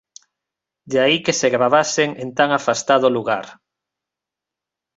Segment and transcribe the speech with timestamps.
[0.91, 3.45] De aí que se gravasen en tan afastado lugar.